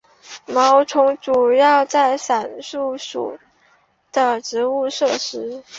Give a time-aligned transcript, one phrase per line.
[0.47, 3.37] 毛虫主要在伞树属
[4.11, 5.63] 的植物摄食。